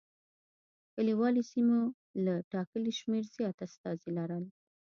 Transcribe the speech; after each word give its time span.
کلیوالي 0.93 1.43
سیمو 1.51 1.79
له 2.25 2.33
ټاکلي 2.51 2.93
شمېر 2.99 3.23
زیات 3.35 3.57
استازي 3.67 4.09
لرل. 4.17 4.43